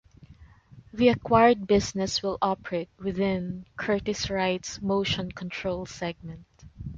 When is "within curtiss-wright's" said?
2.97-4.81